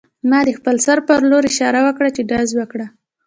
ما 0.29 0.39
د 0.47 0.49
خپل 0.57 0.75
سر 0.85 0.97
په 1.07 1.13
لور 1.31 1.43
اشاره 1.51 1.81
وکړه 1.87 2.09
چې 2.15 2.21
ډز 2.29 2.49
وکړه 2.59 2.85